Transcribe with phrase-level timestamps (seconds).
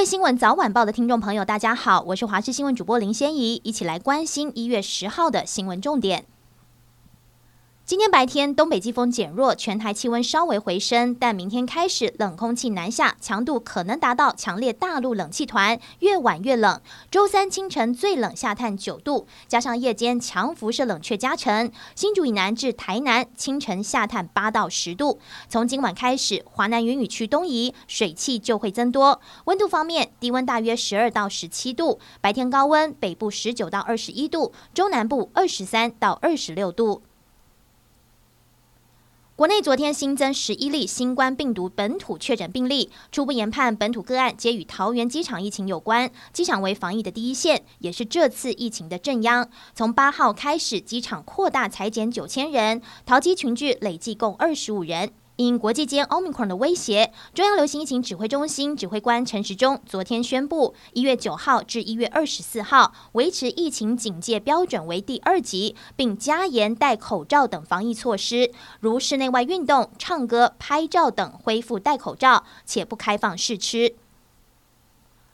[0.00, 6.24] 位新闻早晚报的听众朋友，大家好，我是华视新闻主播林仙怡，一起来关心一月十号的新闻重点。
[7.90, 16.80] 今天白天东北季风减弱，全台气温稍微回升，但明天开始冷空气南下，强度可能达到强烈大陆冷气团，越晚越冷。
[17.10, 25.18] 周三清晨最冷下探九度，加上夜间强辐射冷却加成，新竹以南至台南清晨下探八到十度。
[25.48, 29.20] 从今晚开始，华南云雨区东移，水汽就会增多。
[29.46, 37.02] 温度方面，低温大约十二到十七度，白天高温北部十九到二十一度，中南部二十三到二十六度。
[39.40, 46.10] 国内昨天新增十一例新冠病毒本土确诊病例，初步研判本土个案皆与桃园机场疫情有关。
[46.30, 49.48] 机场为防疫的第一线，也是这次疫情的正央。
[49.74, 55.10] 从八号开始，机场扩大裁减九千人，桃机群聚累计共二十五人。
[55.40, 73.96] 因国际间 Omicron 的威胁，中央流行疫情指挥中心指挥官陈时中昨天宣布，一月九号至一月二十四号维持疫情警戒标准为第二级，并加严戴口罩等防疫措施，如室内外运动、唱歌、拍照等恢复戴口罩，且不开放试吃。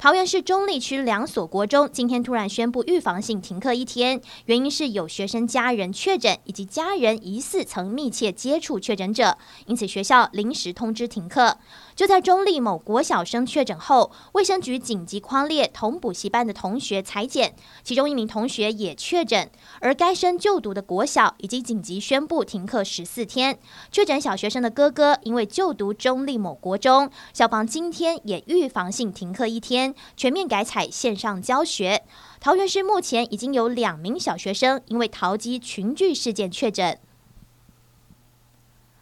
[0.00, 11.58] 桃园市中坜区两所国中今天突然宣布预防性停课一天，原因是有学生家人确诊，以及家人疑似曾密切接触确诊者，因此学校临时通知停课。
[11.96, 23.58] 就在中坜某国小生确诊后，卫生局紧急匡列同补习班的同学采检，其中一名同学也确诊，而该生就读的国小已经紧急宣布停课十四天。
[23.90, 32.02] 确诊小学生的哥哥因为就读中坜某国中，校方今天也预防性停课一天，全面改采线上教学。
[32.40, 36.98] 桃园市目前已经有两名小学生因为桃机群聚事件确诊。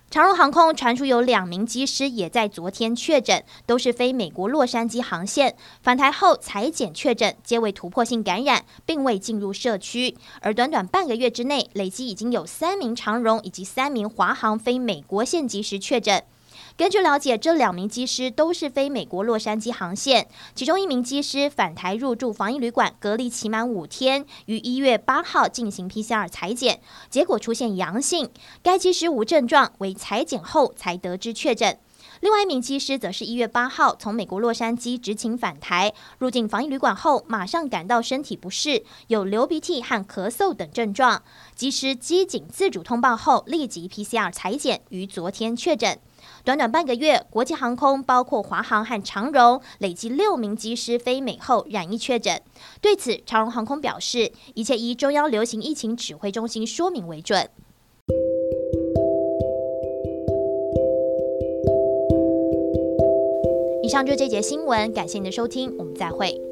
[0.08, 10.16] 长荣航空传出有两名机师也在昨天确诊，都是飞美国洛杉矶航线，返台后采检确诊，皆为突破性感染，并未进入社区。
[10.40, 16.22] 而短短半个月之内，累计已经有三名长荣以及三名华航飞美国线机师确诊。
[16.76, 28.30] 根据了解，这两名机师都是飞美国洛杉矶航线，其中一名机师返台入住防疫旅馆隔离期满五天，于一月八号进行 PCR 采检，结果出现阳性。
[28.62, 31.78] 该机师无症状，为采检后才得知确诊。
[32.26, 41.22] 另外一名机师则是一月八号从美国洛杉矶执勤返台，入境防疫旅馆后，马上感到身体不适，有流鼻涕和咳嗽等症状。
[41.54, 46.00] 机师机警自主通报后，立即 PCR 裁检，于昨天确诊。
[46.42, 52.42] 短短半个月，国际航空包括华航和长荣累计六名机师飞美后染疫确诊。
[52.80, 57.48] 对此，长荣航空表示，一切依中央流行疫情指挥中心说明为准。
[63.86, 66.45] 以上就这节新闻，感谢您的收听，我们再会。